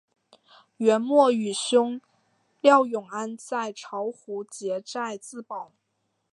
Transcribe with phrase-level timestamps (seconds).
[0.77, 2.01] 元末与兄
[2.59, 5.71] 廖永安在巢湖结寨自保。